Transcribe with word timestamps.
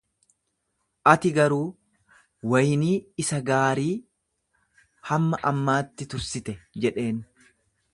Ati 1.11 1.31
garuu 1.35 1.59
waynii 2.55 2.91
isa 3.25 3.41
gaarii 3.51 3.93
hamma 5.11 5.45
ammaatti 5.55 6.13
tursite 6.17 6.59
jedheen. 6.87 7.27